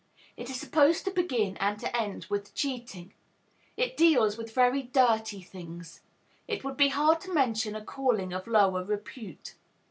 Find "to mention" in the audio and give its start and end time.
7.21-7.75